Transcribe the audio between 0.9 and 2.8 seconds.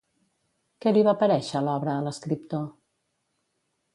li va parèixer l'obra a l'escriptor?